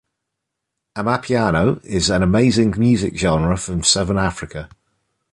Amapiano 0.97 1.79
is 1.85 2.09
an 2.09 2.23
amazing 2.23 2.73
music 2.75 3.15
genre 3.15 3.55
from 3.55 3.83
Southern 3.83 4.17
Africa. 4.17 4.67